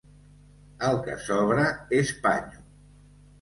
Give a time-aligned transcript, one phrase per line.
[0.87, 1.67] El que sobra
[1.99, 2.65] és panyo.